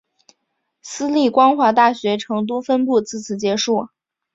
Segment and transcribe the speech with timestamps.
[0.81, 3.89] 私立光华大学成都分部自此结束。